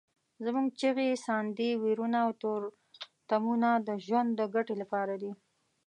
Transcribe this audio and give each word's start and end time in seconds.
زموږ 0.45 0.67
چیغې، 0.79 1.09
ساندې، 1.25 1.69
ویرونه 1.83 2.17
او 2.25 2.31
تورتمونه 2.41 3.69
د 3.87 3.89
ژوند 4.05 4.29
د 4.35 4.41
ګټې 4.55 4.75
لپاره 4.81 5.13
دي. 5.21 5.31